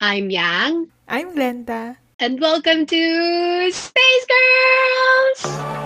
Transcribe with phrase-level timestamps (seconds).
[0.00, 0.92] I'm Yang.
[1.08, 1.96] I'm Glenda.
[2.20, 5.77] And welcome to Space Girls!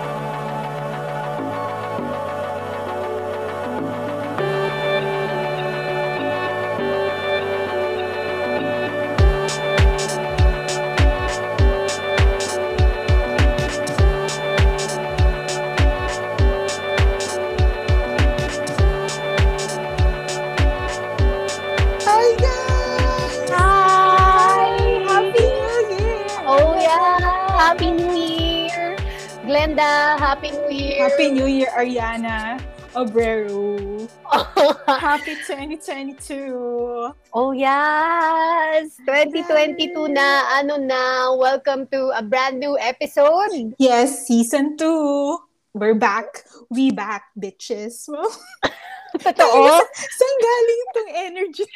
[29.73, 31.09] Glenda, Happy New Year!
[31.09, 32.61] Happy New Year, Ariana
[32.93, 34.05] Obrero.
[35.01, 37.09] Happy 2022!
[37.33, 39.01] Oh, yes!
[39.09, 43.73] 2022 na, ano na, welcome to a brand new episode.
[43.81, 45.41] Yes, season 2.
[45.73, 46.45] We're back.
[46.69, 48.12] We back, bitches.
[49.12, 49.69] Totoo?
[49.93, 51.66] Saan galing itong energy?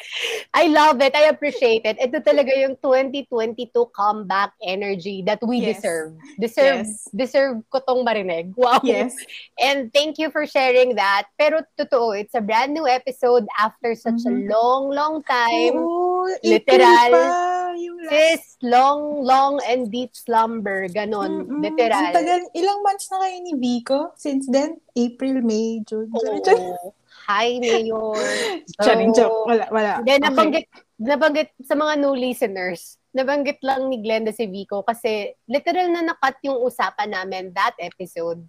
[0.53, 1.13] I love it.
[1.13, 2.01] I appreciate it.
[2.01, 5.77] Ito talaga yung 2022 comeback energy that we yes.
[5.77, 6.17] deserve.
[6.41, 7.09] Deserve yes.
[7.13, 8.57] deserve ko tong marinig.
[8.57, 8.81] Wow.
[8.81, 9.13] Yes.
[9.61, 11.29] And thank you for sharing that.
[11.37, 14.49] Pero totoo, it's a brand new episode after such mm-hmm.
[14.49, 15.77] a long, long time.
[15.77, 17.11] Oo, Literal.
[18.09, 20.87] Sis, long, long and deep slumber.
[20.89, 21.45] Ganon.
[21.45, 21.61] Mm-hmm.
[21.61, 22.01] Literal.
[22.01, 23.99] Ang tagal, ilang months na kayo ni Vico?
[24.17, 26.09] Since then, April, May, June.
[26.09, 26.96] Oo.
[27.27, 28.15] Hi, Mayor.
[28.79, 29.47] So, Charing joke.
[29.47, 29.91] Wala, wala.
[30.07, 30.27] Then, okay.
[30.31, 36.07] nabanggit, nabanggit sa mga new listeners, nabanggit lang ni Glenda si Vico kasi literal na
[36.07, 38.39] nakat yung usapan namin that episode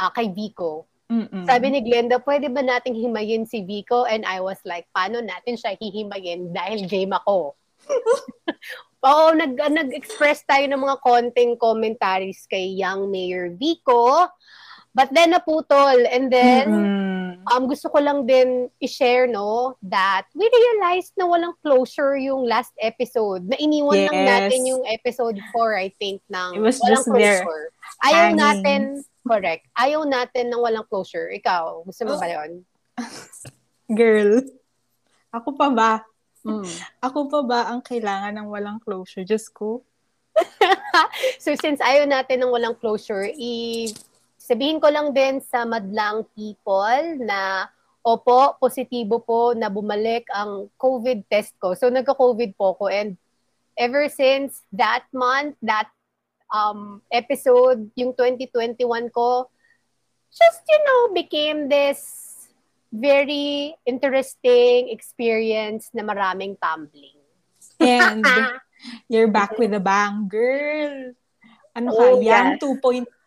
[0.00, 0.88] uh, kay Vico.
[1.12, 1.44] Mm-mm.
[1.44, 4.08] Sabi ni Glenda, pwede ba nating himayin si Vico?
[4.08, 7.52] And I was like, paano natin siya hihimayin dahil game ako?
[9.04, 14.30] Oo, nag, nag-express tayo ng mga konting commentaries kay young Mayor Vico.
[14.94, 16.06] But then naputol.
[16.06, 16.66] And then,
[17.38, 17.48] mm-hmm.
[17.52, 22.72] um, gusto ko lang din i-share, no, that we realized na walang closure yung last
[22.80, 23.48] episode.
[23.48, 24.06] Na iniwan yes.
[24.10, 27.44] lang natin yung episode 4, I think, ng It was walang just closure.
[27.44, 27.68] There.
[28.04, 28.38] Ayaw Hanging.
[28.38, 28.80] natin,
[29.24, 31.30] correct, ayaw natin ng walang closure.
[31.32, 32.20] Ikaw, gusto mo oh.
[32.20, 32.50] ba yun?
[33.98, 34.44] Girl,
[35.32, 35.92] ako pa ba?
[36.42, 36.66] Mm.
[36.98, 39.22] Ako pa ba ang kailangan ng walang closure?
[39.22, 39.86] Just ko?
[41.42, 43.86] so since ayaw natin ng walang closure, i
[44.42, 47.70] Sabihin ko lang din sa madlang people na
[48.02, 51.78] opo, positibo po na bumalik ang COVID test ko.
[51.78, 53.14] So nagka-COVID po ko and
[53.78, 55.86] ever since that month, that
[56.50, 59.46] um, episode, yung 2021 ko,
[60.34, 62.02] just, you know, became this
[62.90, 67.16] very interesting experience na maraming tumbling.
[67.78, 68.26] And
[69.08, 71.14] you're back with a bang, girl.
[71.72, 73.06] Ano ka, oh, Yang yeah.
[73.06, 73.21] 2.0.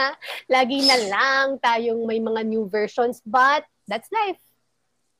[0.54, 4.40] Lagi na lang tayong may mga new versions, but that's life.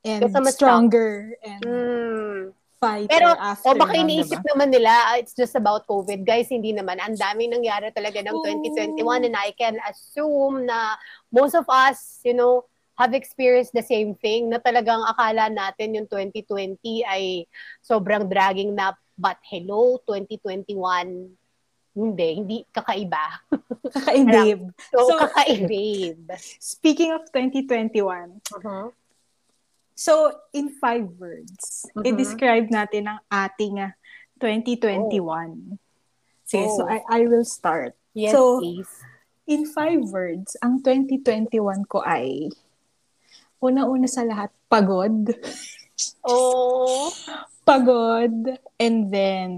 [0.02, 1.50] And Kasama stronger strong.
[1.50, 2.40] and mm.
[2.80, 3.70] fighter Pero, after.
[3.70, 4.48] o baka iniisip diba?
[4.54, 6.26] naman nila, ah, it's just about COVID.
[6.26, 6.98] Guys, hindi naman.
[6.98, 8.44] Ang daming nangyari talaga ng Ooh.
[8.98, 10.98] 2021 and I can assume na
[11.30, 12.66] most of us, you know,
[12.98, 17.48] have experienced the same thing na talagang akala natin yung 2020 ay
[17.80, 21.32] sobrang dragging na but hello 2021
[21.92, 23.44] hindi, hindi kakaiba.
[23.92, 24.72] Kakaibib.
[24.92, 26.24] so, so kakaibib.
[26.56, 28.88] Speaking of 2021, uh-huh.
[29.94, 30.12] so
[30.56, 32.08] in five words, uh-huh.
[32.08, 33.76] i-describe natin ang ating
[34.40, 35.20] 2021.
[35.20, 35.78] Oh.
[36.48, 36.76] Sige, oh.
[36.76, 37.92] so I, I will start.
[38.16, 38.90] Yes, so, please.
[39.46, 42.48] In five words, ang 2021 ko ay
[43.60, 45.28] una-una sa lahat, pagod.
[46.24, 47.12] Oh.
[47.68, 48.58] pagod.
[48.80, 49.50] And then,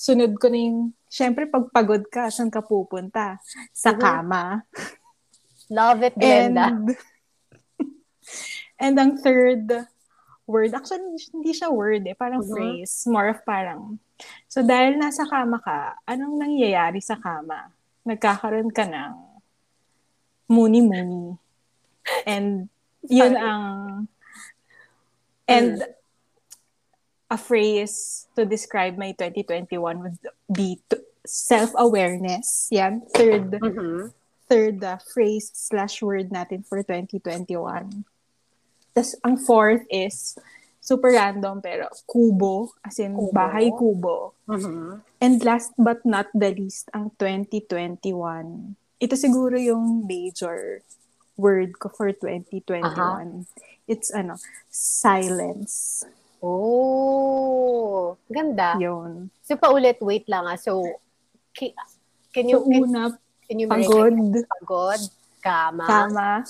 [0.00, 3.36] sunod ko na yung, syempre pag pagod ka, saan ka pupunta?
[3.76, 4.64] Sa kama.
[5.68, 6.72] Love it, Glenda.
[6.72, 6.88] And,
[8.80, 9.68] and ang third
[10.48, 12.56] word, actually, hindi siya word eh, parang mm-hmm.
[12.56, 14.00] phrase, more of parang,
[14.48, 17.68] so dahil nasa kama ka, anong nangyayari sa kama?
[18.08, 19.14] Nagkakaroon ka ng
[20.48, 21.36] muni-muni.
[22.24, 22.72] And
[23.04, 23.60] yun ang,
[25.44, 25.99] and mm
[27.30, 30.18] a phrase to describe my 2021 would
[30.50, 32.68] be to, self-awareness.
[32.74, 34.10] Yan, third mm-hmm.
[34.50, 38.02] third uh, phrase slash word natin for 2021.
[38.90, 40.34] Tapos, ang fourth is
[40.82, 43.30] super random pero kubo, as in kubo.
[43.30, 44.34] bahay kubo.
[44.50, 45.06] Mm-hmm.
[45.22, 48.74] And last but not the least, ang 2021.
[49.00, 50.82] Ito siguro yung major
[51.38, 52.82] word ko for 2021.
[52.82, 53.46] Uh-huh.
[53.86, 54.36] It's ano,
[54.68, 56.04] silence.
[56.42, 58.76] Oh, ganda.
[58.80, 59.30] Yun.
[59.44, 60.56] So, paulit, wait lang ah.
[60.56, 60.84] So,
[61.52, 61.72] can,
[62.32, 62.58] can you...
[62.58, 64.16] So, una, can you pagod.
[64.60, 65.00] Pagod.
[65.44, 65.84] Kama.
[65.84, 66.44] Kama.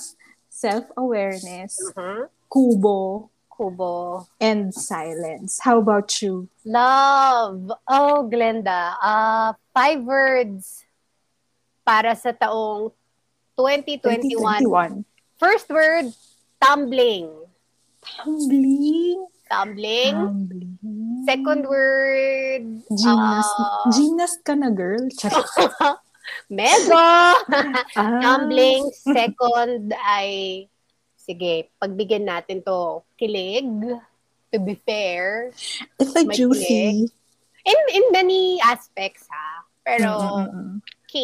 [0.49, 1.79] Self-awareness.
[1.91, 2.27] Uh-huh.
[2.51, 3.29] Kubo.
[3.51, 4.27] Kubo.
[4.39, 5.59] And silence.
[5.59, 6.47] How about you?
[6.65, 7.71] Love.
[7.87, 8.95] Oh, Glenda.
[9.01, 10.83] Uh, five words
[11.83, 12.91] para sa taong
[13.55, 14.63] 2021.
[14.63, 15.05] 2021.
[15.41, 16.13] First word,
[16.61, 17.29] tumbling.
[18.01, 19.25] Tumbling.
[19.51, 20.15] Tumbling.
[20.15, 20.77] Tumbling.
[21.27, 23.53] Second word, Gymnast.
[23.59, 25.05] ah, Gymnast ka na, girl.
[26.49, 26.95] Medyo.
[27.99, 28.19] Ah.
[28.23, 28.87] Tumbling.
[28.95, 30.65] Second ay,
[31.19, 33.67] sige, pagbigyan natin to, kilig.
[34.51, 35.51] To be fair.
[35.99, 37.07] It's like juicy.
[37.61, 39.63] In, in many aspects, ha?
[39.85, 40.81] Pero, Mm-mm-mm.
[41.07, 41.15] K,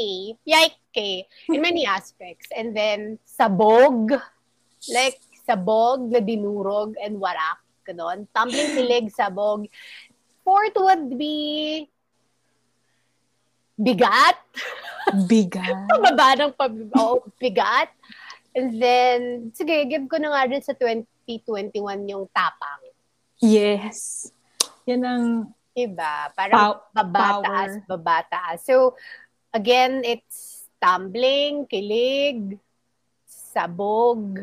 [0.48, 2.48] yike K, in many aspects.
[2.56, 4.16] And then, sabog,
[4.88, 8.28] like, sabog na dinurog and warak, ganon.
[8.36, 9.72] Tumbling kilig, sabog.
[10.44, 11.88] Fourth would be
[13.80, 14.36] bigat.
[15.26, 15.88] Bigat.
[15.92, 17.88] Pababa ng pab- oh, bigat.
[18.52, 21.78] And then, sige, give ko na nga rin sa 2021
[22.12, 22.84] yung tapang.
[23.40, 24.28] Yes.
[24.90, 25.26] Yan ang
[25.78, 26.34] Diba?
[26.34, 27.44] Parang pow- baba, power.
[27.46, 28.66] taas, baba, taas.
[28.66, 28.98] So,
[29.54, 32.58] again, it's tumbling, kilig,
[33.30, 34.42] sabog,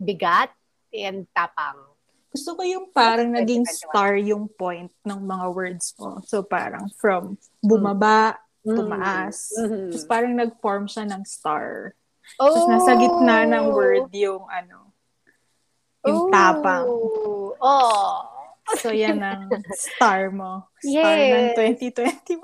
[0.00, 0.48] bigat,
[0.88, 1.89] and tapang.
[2.30, 3.74] Gusto ko yung parang naging 2021.
[3.90, 6.22] star yung point ng mga words mo.
[6.22, 9.50] So parang from bumaba, tumaas.
[9.58, 9.90] Mhm.
[9.90, 11.98] Tapos parang nag-form siya ng star.
[12.38, 12.46] Oh!
[12.46, 14.94] Tapos nasa gitna ng word yung ano,
[16.06, 16.30] yung Oh!
[16.30, 16.86] tapang.
[17.58, 18.22] Oh!
[18.78, 20.70] So yan ang star mo.
[20.78, 21.82] Star ng Yes.
[21.82, 22.38] 2021.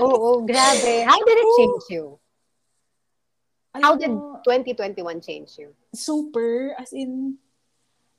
[0.00, 1.04] Oo, oh, grabe.
[1.04, 2.16] How did it change you?
[3.76, 5.76] How did mo, 2021 change you?
[5.92, 7.36] super, as in,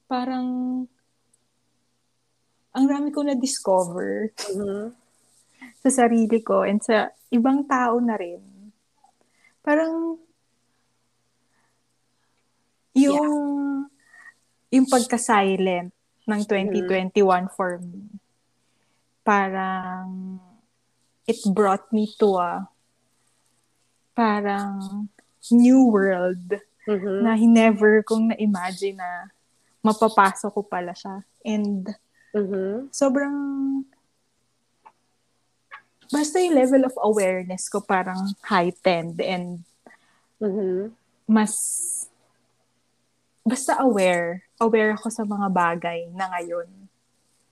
[0.05, 0.85] parang,
[2.77, 4.93] ang dami ko na-discover Mhm.
[5.81, 8.69] sa sarili ko and sa ibang tao na rin.
[9.65, 10.21] Parang,
[12.93, 13.33] yung,
[14.69, 15.89] yung pagka-silent
[16.29, 18.05] ng 2021 for me,
[19.25, 20.37] parang,
[21.25, 22.69] it brought me to a,
[24.13, 25.09] parang,
[25.49, 27.23] new world Mhm.
[27.23, 29.31] na never kong na-imagine na
[29.83, 31.23] mapapasok ko pala siya.
[31.43, 31.87] And
[32.37, 32.93] Mhm.
[32.93, 33.37] sobrang
[36.07, 39.65] basta yung level of awareness ko parang heightened and
[40.39, 40.93] Mhm.
[41.27, 41.53] mas
[43.47, 44.43] basta aware.
[44.59, 46.67] Aware ako sa mga bagay na ngayon.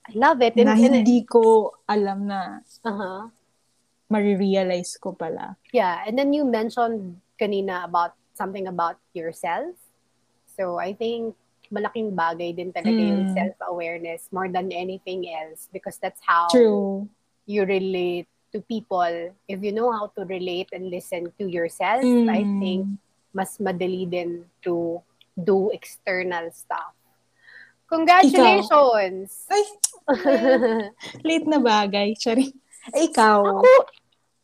[0.06, 0.54] I love it.
[0.54, 3.32] And, na and- hindi ko alam na uh-huh.
[4.06, 5.56] marirealize ko pala.
[5.72, 9.74] Yeah, and then you mentioned kanina about something about yourself.
[10.54, 11.34] So I think
[11.70, 13.34] malaking bagay din talaga yung Mm.
[13.34, 17.06] self-awareness more than anything else because that's how True.
[17.44, 19.34] you relate to people.
[19.46, 22.28] If you know how to relate and listen to yourself, Mm.
[22.30, 22.82] I think
[23.30, 25.02] mas madali din to
[25.36, 26.96] do external stuff.
[27.86, 29.46] Congratulations!
[29.46, 29.62] Ay,
[31.22, 32.16] late na bagay.
[32.18, 32.50] Sorry.
[32.90, 33.44] Eh, ikaw.
[33.44, 33.70] Ako,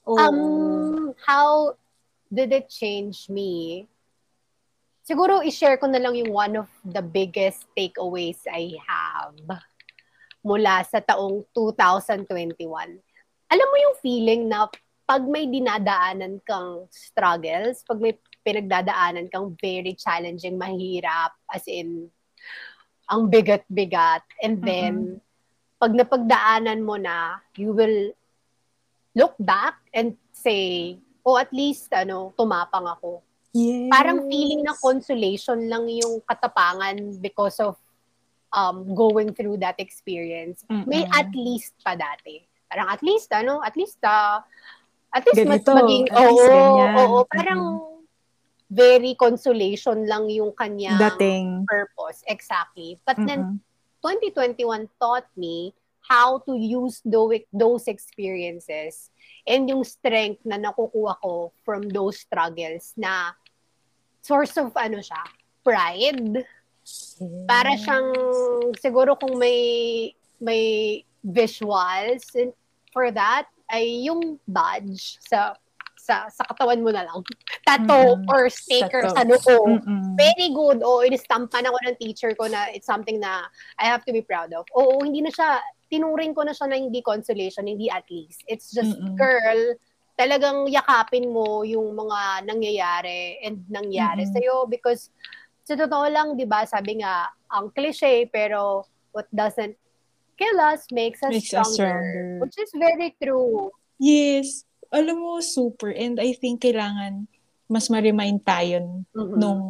[0.03, 0.19] Oo.
[0.19, 1.79] Um, how
[2.27, 3.87] did it change me?
[5.03, 9.35] Siguro i-share ko na lang yung one of the biggest takeaways I have
[10.47, 12.63] mula sa taong 2021.
[13.51, 14.71] Alam mo yung feeling na
[15.03, 18.15] pag may dinadaanan kang struggles, pag may
[18.47, 22.07] pinagdadaanan kang very challenging, mahirap, as in,
[23.11, 25.19] ang bigat-bigat, and then,
[25.83, 28.15] pag napagdaanan mo na, you will
[29.19, 30.95] look back and say,
[31.27, 33.23] oh, at least, ano, tumapang ako.
[33.53, 33.89] Yes.
[33.93, 37.77] Parang feeling na consolation lang yung katapangan because of
[38.53, 40.65] um, going through that experience.
[40.69, 41.19] May Mm-mm.
[41.19, 42.45] at least pa dati.
[42.69, 44.41] Parang at least, ano, at least, uh,
[45.13, 47.63] at least mas Ganito, maging, at least oo, oo, parang
[48.73, 51.69] very consolation lang yung kanyang Dating.
[51.69, 52.25] purpose.
[52.25, 52.97] Exactly.
[53.05, 53.61] But then, Mm-mm.
[54.01, 59.13] 2021 taught me how to use tho- those experiences
[59.47, 63.37] and yung strength na nakukuha ko from those struggles na
[64.23, 65.21] source of ano siya,
[65.67, 66.47] pride.
[67.47, 68.11] Para siyang
[68.79, 70.11] siguro kung may
[70.43, 70.63] may
[71.23, 72.51] visuals and
[72.91, 75.55] for that ay yung badge sa
[76.03, 77.23] sa sa katawan mo na lang.
[77.63, 78.27] Tattoo Mm-mm.
[78.35, 79.15] or sticker Tattoo.
[79.15, 79.79] sa noo
[80.19, 80.83] very good.
[80.83, 83.47] Oo, inistampan ako ng teacher ko na it's something na
[83.79, 84.67] I have to be proud of.
[84.75, 88.43] Oo, hindi na siya, tinuring ko na siya na hindi consolation, hindi at least.
[88.51, 89.15] It's just, Mm-mm.
[89.15, 89.79] girl,
[90.23, 94.35] talagang yakapin mo yung mga nangyayari and nangyari Mm-mm.
[94.39, 95.11] sa'yo because
[95.67, 99.75] sa totoo lang, di ba, sabi nga, ang cliche, pero what doesn't
[100.39, 101.99] kill us makes us, Makes us stronger.
[101.99, 102.27] stronger.
[102.43, 103.71] Which is very true.
[103.99, 104.63] Yes.
[104.91, 105.91] Alam mo, super.
[105.91, 107.27] And I think kailangan
[107.67, 109.39] mas ma-remind tayo Mhm.
[109.39, 109.63] nung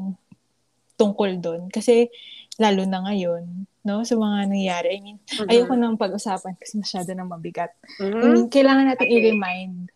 [0.97, 1.63] tungkol doon.
[1.69, 2.09] Kasi
[2.57, 4.03] lalo na ngayon, no?
[4.03, 4.89] Sa mga nangyayari.
[4.97, 5.49] I mean, Mhm.
[5.49, 7.73] ayoko nang pag-usapan kasi masyado nang mabigat.
[8.01, 8.21] I Mhm.
[8.23, 9.17] mean, kailangan natin Okay.
[9.19, 9.93] i-remind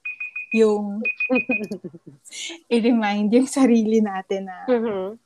[0.52, 1.02] yung
[2.74, 5.18] i-remind yung sarili natin na Mhm.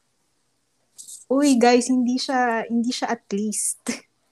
[1.31, 3.81] uy guys, hindi siya hindi siya at least.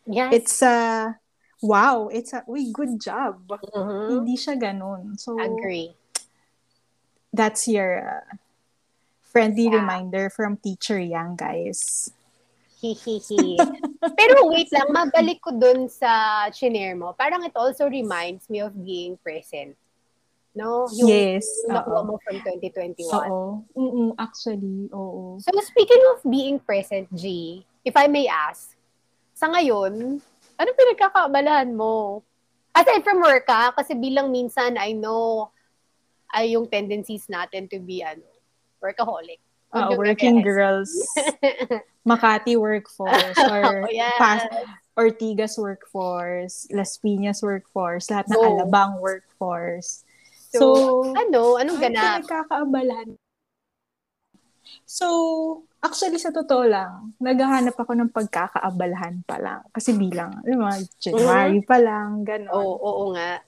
[0.08, 0.30] Yes.
[0.32, 1.14] It's a
[1.60, 3.44] wow, it's a uy good job.
[3.46, 4.22] Mhm.
[4.22, 5.14] Hindi siya ganun.
[5.20, 5.94] So Agree.
[7.30, 8.26] that's your uh,
[9.28, 9.84] friendly Yeah.
[9.84, 11.80] reminder from Teacher Yang, guys.
[12.80, 13.58] Hihihi.
[14.18, 17.10] Pero wait lang, mabalik ko dun sa chinare mo.
[17.12, 19.74] Parang it also reminds me of being present.
[20.56, 20.88] No?
[20.96, 21.46] Yung yes.
[21.66, 23.04] yung nakuha mo from 2021.
[23.08, 23.62] Oo.
[23.76, 25.38] Mm-mm, actually, oo.
[25.38, 28.74] So speaking of being present, G, if I may ask,
[29.38, 30.18] sa ngayon,
[30.58, 32.26] ano pinagkakaabalahan mo?
[32.74, 35.50] Aside from work ha, kasi bilang minsan I know
[36.34, 38.26] ay yung tendencies natin to be ano,
[38.82, 39.40] workaholic.
[39.68, 40.88] Uh, working girls,
[42.08, 44.16] Makati workforce, or Oh, yes.
[44.16, 44.48] Pas-
[44.98, 48.42] Ortigas workforce, Las Piñas workforce, lahat ng Go.
[48.58, 50.02] Alabang workforce.
[50.48, 50.66] So, So,
[51.12, 51.60] ano?
[51.60, 52.04] Anong ang ganap?
[52.24, 53.08] pinagkakaabalahan.
[54.88, 55.06] So,
[55.80, 59.60] actually sa totoo lang, naghahanap ako ng pagkakaabalahan pa lang.
[59.72, 60.68] Kasi bilang, alam mo,
[61.00, 62.52] January pa lang, gano'n.
[62.52, 63.40] Oo, oo nga.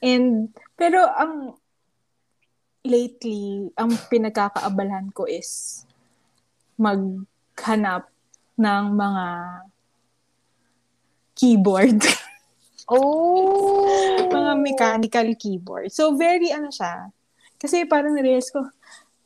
[0.00, 1.56] And, pero ang,
[2.80, 5.84] lately, ang pinagkakaabalahan ko is
[6.80, 8.08] maghanap
[8.56, 9.26] ng mga
[11.36, 12.00] keyboard.
[12.90, 13.86] Oh!
[14.30, 15.90] mga mechanical keyboard.
[15.94, 17.10] So, very ano siya.
[17.60, 18.66] Kasi parang narealize ko,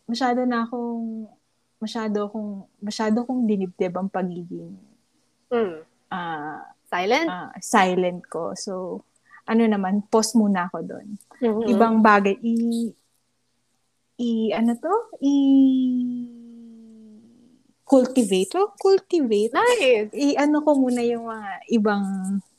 [0.04, 1.28] masyado na akong,
[1.78, 4.75] masyado akong, masyado akong dinibdib ang pagiging
[5.52, 5.87] Hmm.
[6.11, 7.28] ah, Silent?
[7.30, 8.56] ah, silent ko.
[8.59, 9.04] So,
[9.47, 11.14] ano naman, pause muna ako doon.
[11.38, 11.62] Mhm.
[11.71, 12.90] Ibang bagay, i,
[14.18, 14.94] i, ano to?
[15.23, 15.35] I,
[17.85, 18.50] cultivate.
[18.56, 19.52] Oh, cultivate.
[19.54, 20.11] Nice!
[20.16, 22.04] I, ano ko muna yung mga ibang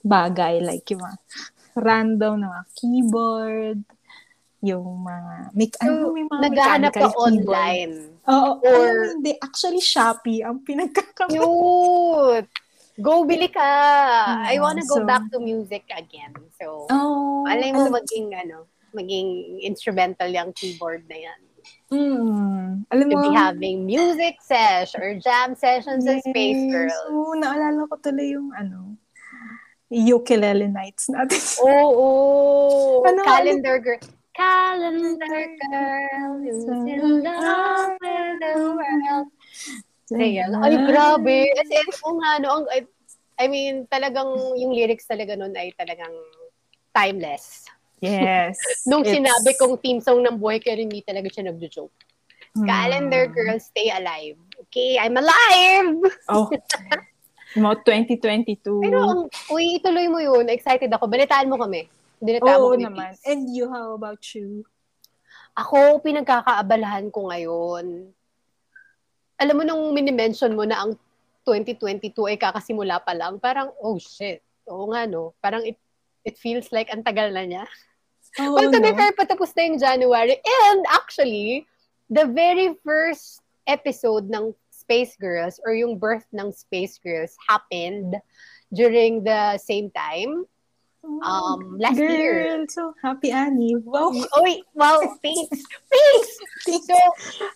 [0.05, 1.17] bagay, like yung mga
[1.75, 3.79] random na mga keyboard,
[4.62, 7.17] yung mga, may, So, ano, may mga Naghahanap ka keyboard.
[7.17, 7.93] online.
[8.25, 11.35] Oo, Or- or, hindi, actually, Shopee ang pinagkakabit.
[11.35, 12.50] Cute!
[12.95, 13.67] Go bili ka!
[14.47, 16.31] I Oo, wanna go so- back to music again.
[16.55, 21.39] So, Oh, alay mo alam- maging, ano, maging instrumental yung keyboard na yan.
[21.85, 26.24] Mm, alam To mo, be having music sesh or jam sessions sa yes.
[26.24, 26.95] Space Girls.
[27.09, 28.95] Oo, naalala ko tuloy yung ano,
[29.89, 31.39] ukulele nights natin.
[31.70, 32.08] Oo!
[33.06, 34.01] Ano, calendar girl.
[34.36, 39.27] Calendar girl, who's in love with the world.
[40.12, 40.51] Ayan.
[40.60, 41.48] Ay, grabe.
[41.56, 42.94] As in, kung ano, ang, I-
[43.36, 46.12] I mean, talagang yung lyrics talaga nun ay talagang
[46.92, 47.68] timeless.
[48.04, 48.60] Yes.
[48.92, 51.96] Nung It's- sinabi kong team song ng buhay ko, hindi talaga siya nagjo-joke.
[52.56, 52.63] Hmm.
[52.63, 54.39] Calendar girl, stay alive.
[54.68, 56.00] Okay, I'm alive!
[56.32, 56.48] Oh.
[57.55, 58.83] Mo 2022.
[58.83, 60.51] Pero, uy, ituloy mo yun.
[60.51, 61.07] Excited ako.
[61.07, 61.88] Balitaan mo kami.
[62.19, 63.15] Balitaan mo Oo kami, naman.
[63.15, 63.24] please.
[63.24, 64.67] And you, how about you?
[65.55, 68.12] Ako, pinagkakaabalahan ko ngayon.
[69.39, 71.00] Alam mo, nung minimension mo na ang
[71.47, 74.43] 2022 ay kakasimula pa lang, parang, oh shit.
[74.67, 75.31] Oo nga, no?
[75.39, 75.79] Parang it,
[76.27, 77.63] it feels like ang tagal na niya.
[78.43, 79.00] Oo, well, to be no?
[79.00, 80.35] fair, patapos na yung January.
[80.43, 81.63] And actually,
[82.12, 84.51] the very first episode ng
[84.86, 88.13] Space Girls or yung birth ng Space Girls happened
[88.70, 90.46] during the same time.
[91.06, 92.65] Um, last Girl, year.
[92.65, 93.77] so happy Annie.
[93.77, 94.10] Wow.
[94.42, 95.62] Oy, wow, thanks.
[95.86, 96.30] Thanks!
[96.65, 96.98] So,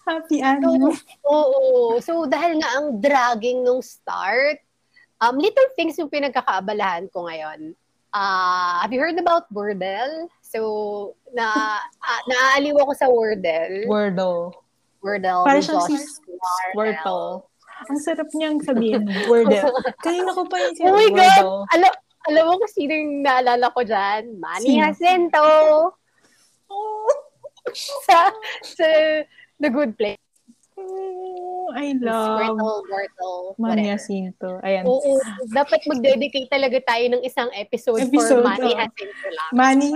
[0.05, 0.93] happy Annie.
[1.25, 1.97] Oo.
[1.97, 4.61] So, dahil nga ang dragging nung start,
[5.17, 7.73] um, little things yung pinagkakaabalahan ko ngayon.
[8.13, 10.29] Uh, have you heard about Wordle?
[10.45, 13.89] So, na, uh, naaaliw ako sa Wordle.
[13.89, 14.53] Wordle.
[14.99, 15.43] Wordle.
[15.47, 17.47] Para siyang si Squirtle.
[17.87, 19.07] Ang sarap niyang sabihin.
[19.31, 19.71] Wordle.
[20.05, 21.15] Kanina ko pa yung Oh my God!
[21.15, 21.59] Wordle.
[21.75, 21.91] Alam,
[22.27, 24.35] alam mo kung sino yung naalala ko dyan?
[24.35, 24.81] Manny Sino?
[24.83, 25.47] Jacinto.
[26.69, 27.09] Oh,
[28.05, 28.29] sa,
[28.61, 28.87] sa
[29.57, 30.19] The Good Place.
[30.79, 34.63] oh, I love Squirtle, Wordle, Mania whatever.
[34.63, 34.83] Ayan.
[34.87, 35.19] Oo,
[35.51, 38.71] dapat mag-dedicate talaga tayo ng isang episode, Episode, for Manny.
[38.75, 39.49] Jacinto lang.
[39.55, 39.91] Manny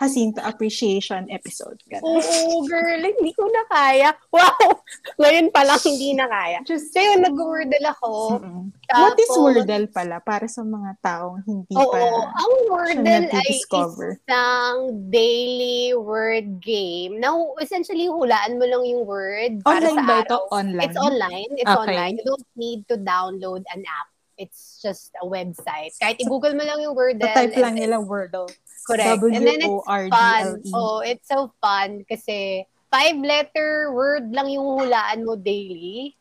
[0.00, 1.76] Jacinto Appreciation episode.
[1.84, 2.24] Ganun.
[2.24, 4.08] Oo, girl, hindi ko na kaya.
[4.32, 4.80] Wow!
[5.20, 6.64] Ngayon pa lang hindi na kaya.
[6.64, 8.40] Just, yun, nag-wordle ako.
[8.40, 8.72] Mm-mm.
[8.90, 12.00] What is Tapos- Wordle pala para sa mga taong hindi Oo, pa
[12.32, 14.78] ang Wordle ay isang
[15.12, 17.20] daily word game.
[17.20, 20.38] Now, essentially, hulaan mo lang yung word para Online sa ba ito?
[20.48, 20.84] Online?
[20.88, 21.50] It's online.
[21.60, 21.80] It's Okay.
[21.92, 22.14] online.
[22.16, 24.08] You don't need to download an app.
[24.40, 25.92] It's just a website.
[26.00, 27.28] Kahit i-google mo lang yung Wordle.
[27.28, 28.48] So, type lang nila Wordle.
[28.90, 29.22] Correct.
[29.22, 30.10] And then it's fun.
[30.10, 30.72] W-O-R-D-L-E.
[30.74, 36.18] Oh, it's so fun kasi five-letter word lang yung hulaan mo daily.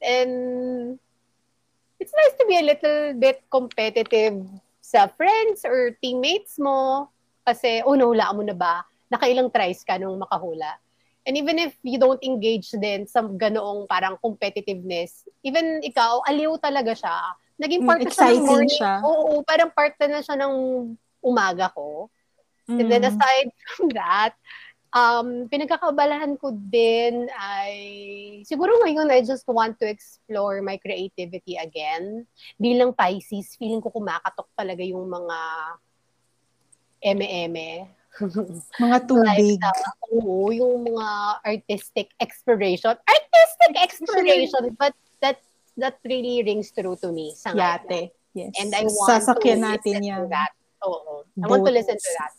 [0.00, 0.96] And
[2.00, 4.40] it's nice to be a little bit competitive
[4.80, 7.12] sa friends or teammates mo.
[7.44, 8.80] Kasi, oh, nahula mo na ba?
[9.12, 10.80] Nakailang tries ka nung makahula.
[11.28, 16.96] And even if you don't engage din sa ganoong parang competitiveness, even ikaw, aliw talaga
[16.96, 17.36] siya.
[17.60, 18.72] Naging part Mm, na siya ng exciting morning.
[18.72, 18.92] siya.
[19.04, 20.54] Oo, parang part na siya ng
[21.20, 22.08] umaga ko.
[22.70, 23.10] And then Mm.
[23.10, 24.32] aside from that,
[24.94, 27.74] um, pinagkakabalahan ko din ay,
[28.46, 32.26] siguro ngayon I just want to explore my creativity again.
[32.58, 35.38] Bilang Pisces, feeling ko kumakatok talaga yung mga
[37.00, 37.88] eme-eme.
[38.82, 39.56] Mga tubig.
[39.62, 41.08] Like, uh, oo, yung mga
[41.46, 42.98] artistic exploration.
[43.06, 45.38] Artistic exploration, but that
[45.78, 47.54] that really rings true to me sa.
[47.54, 48.10] Yate.
[48.34, 48.50] Yes.
[48.58, 50.26] And I want Sasakyan to natin yan.
[50.26, 50.52] that.
[50.86, 51.24] Oo.
[51.42, 52.32] I want to listen to that.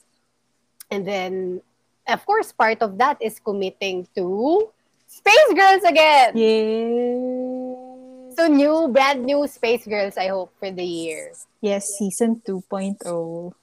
[0.92, 1.62] And then,
[2.08, 4.68] of course, part of that is committing to
[5.08, 6.36] Space Girls again.
[6.36, 8.36] Yes.
[8.36, 11.36] So new, brand new Space Girls, I hope, for the year.
[11.60, 12.98] Yes, season 2.0.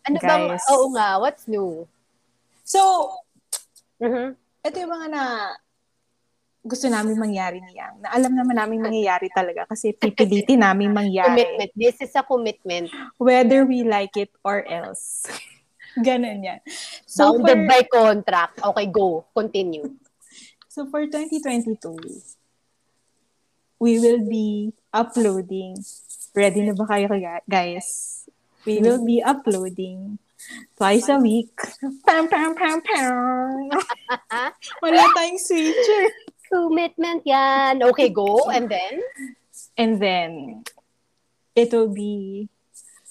[0.07, 0.63] Ano bang, guys.
[0.71, 1.89] oo nga, what's new?
[2.65, 3.11] So,
[3.99, 4.37] Mhm.
[4.63, 5.25] ito yung mga na
[6.69, 7.97] gusto namin mangyari niya.
[7.99, 11.49] Na alam naman namin mangyayari talaga kasi pipilitin namin mangyari.
[11.49, 11.73] Commitment.
[11.73, 12.93] This is a commitment.
[13.17, 15.25] Whether we like it or else.
[16.07, 16.61] Ganon yan.
[17.09, 18.61] So for, Bounded by contract.
[18.61, 19.25] Okay, go.
[19.33, 19.97] Continue.
[20.69, 21.81] so for 2022,
[23.81, 25.75] we will be uploading.
[26.37, 27.11] Ready na ba kayo
[27.49, 28.23] guys?
[28.63, 30.21] We will be uploading
[30.77, 31.57] twice a week.
[32.07, 33.71] Pam, pam, pam, pam.
[34.83, 36.28] Wala tayong switcher.
[36.49, 37.83] Commitment yan.
[37.85, 38.49] Okay, go.
[38.49, 38.95] And then?
[39.76, 40.31] And then,
[41.55, 42.49] it will be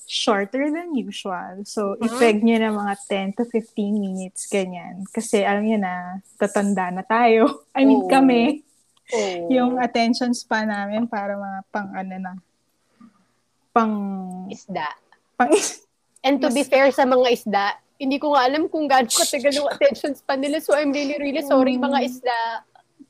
[0.04, 1.64] shorter than usual.
[1.64, 2.06] So, Mhm.
[2.08, 5.04] i-peg nyo na mga 10 to 15 minutes, ganyan.
[5.08, 5.94] Kasi alam nyo na,
[6.40, 7.46] tatanda na tayo.
[7.78, 8.10] I mean, Oo.
[8.10, 8.64] kami,
[9.08, 9.48] Oh.
[9.48, 12.32] yung attention span namin para mga pang ano na,
[13.72, 13.94] pang,
[14.48, 14.88] isda.
[15.36, 15.52] pang,
[16.24, 17.66] And to be fair sa mga isda,
[17.96, 20.60] hindi ko nga alam kung gaano katagal yung attention span nila.
[20.60, 21.88] So I'm really, really sorry Mm.
[21.88, 22.40] mga isda.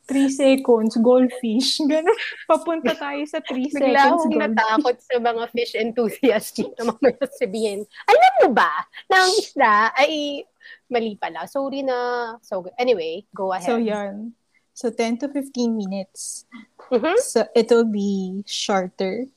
[0.07, 1.77] 3 seconds, goldfish.
[1.91, 2.15] Ganun.
[2.47, 4.39] Papunta tayo sa 3 Bigla seconds, akong goldfish.
[4.55, 8.71] natakot sa mga fish enthusiasts na mamaya sabihin, alam mo ba
[9.11, 10.43] na ang isda ay
[10.87, 11.43] mali pala.
[11.45, 12.33] Sorry na.
[12.39, 13.67] So, anyway, go ahead.
[13.67, 14.31] So, yun.
[14.71, 16.47] So, 10 to 15 minutes.
[16.87, 17.19] Mhm.
[17.19, 19.27] So, it will be shorter,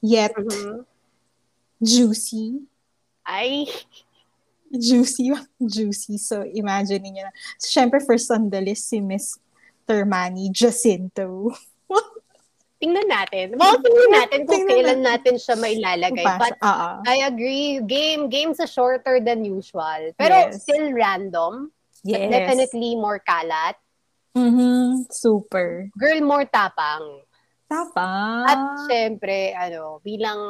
[0.00, 0.88] yet Mhm.
[1.76, 2.64] juicy.
[3.20, 3.68] Ay,
[4.70, 6.14] Juicy, juicy.
[6.14, 7.34] So, imagine niyo na.
[7.58, 9.34] So, syempre, first on the list, si Miss
[9.90, 11.50] Termani Jacinto.
[12.80, 13.58] tingnan natin.
[13.60, 16.24] Well, tingnan natin kung Tingnan kailan natin siya mailalagay.
[16.24, 17.04] But ah.
[17.04, 17.84] I agree.
[17.84, 20.16] Game, games are shorter than usual.
[20.16, 20.64] Pero Yes.
[20.64, 21.68] still random.
[22.00, 22.32] But Yes.
[22.32, 23.76] definitely more kalat.
[24.32, 25.92] Mhm, Super.
[25.98, 27.26] Girl, more tapang.
[27.68, 28.46] Tapang.
[28.48, 30.40] At syempre, ano, bilang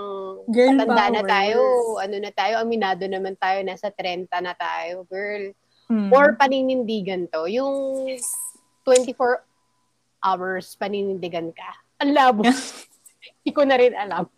[0.49, 1.29] Girl matanda na power.
[1.29, 1.61] tayo,
[1.99, 5.53] ano na tayo, aminado naman tayo, nasa 30 na tayo, girl.
[5.91, 6.15] Mm.
[6.15, 7.51] Or paninindigan to.
[7.51, 8.07] Yung
[8.85, 9.43] 24
[10.25, 11.71] hours paninindigan ka.
[12.01, 12.43] Ang labo.
[13.41, 14.29] Hindi ko na rin alam.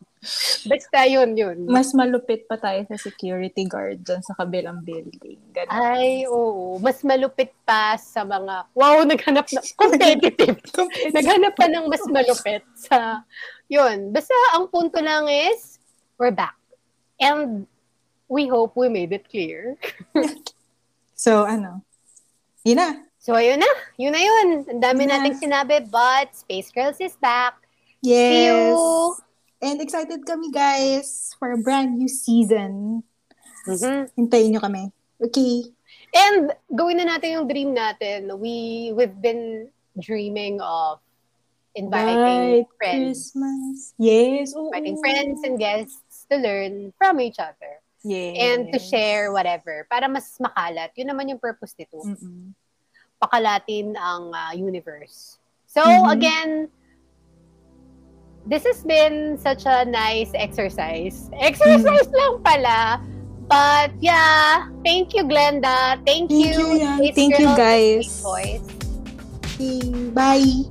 [0.71, 1.67] Basta yun, yun.
[1.67, 5.39] Mas malupit pa tayo sa security guard dyan sa kabilang building.
[5.51, 5.71] Ganun.
[5.75, 6.79] Ay, oo.
[6.79, 10.63] Mas malupit pa sa mga, wow, naghanap na, competitive.
[11.11, 13.27] naghanap pa ng mas malupit sa,
[13.67, 14.15] yun.
[14.15, 15.83] Basta ang punto lang is,
[16.23, 16.55] we're back.
[17.19, 17.67] And
[18.31, 19.75] we hope we made it clear.
[21.23, 21.87] So, ano?
[22.67, 22.89] Yun na.
[23.23, 23.71] So, ayun na.
[24.03, 24.47] Yun na yun.
[24.67, 25.23] Ang dami na.
[25.23, 27.55] nating sinabi, but Space Girls is back.
[28.03, 28.19] Yes.
[28.35, 29.15] See you!
[29.63, 33.07] And excited kami, guys, for a brand new season.
[33.63, 34.11] Mhm.
[34.19, 34.91] Hintayin nyo kami.
[35.23, 35.71] Okay.
[36.11, 38.27] And gawin na natin yung dream natin.
[38.43, 40.99] We, we've been dreaming of
[41.79, 43.31] inviting Right, friends.
[43.31, 43.95] Christmas.
[44.03, 44.51] Yes.
[44.51, 44.75] oo.
[44.75, 47.79] Inviting friends and guests to learn from each other.
[48.03, 48.35] Yes.
[48.35, 49.87] And to share whatever.
[49.87, 50.91] Para mas makalat.
[50.99, 52.03] Yun naman yung purpose nito.
[52.03, 52.51] Mm-mm.
[53.23, 55.39] Pakalatin ang ah, universe.
[55.71, 56.11] So, Mhm.
[56.11, 56.51] again,
[58.45, 61.31] this has been such a nice exercise.
[61.39, 62.19] Exercise Mm.
[62.19, 62.79] lang pala.
[63.47, 66.01] But yeah, thank you, Glenda.
[66.03, 66.77] Thank, Thank you.
[66.81, 68.25] you, Thank you, guys.
[68.25, 68.59] Okay,
[70.11, 70.67] bye.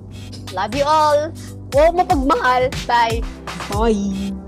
[0.51, 1.31] Love you all.
[1.71, 2.67] Huwag mo pagmahal.
[2.83, 3.23] Bye.
[3.71, 4.40] Bye.